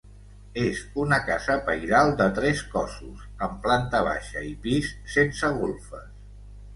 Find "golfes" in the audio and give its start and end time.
5.59-6.09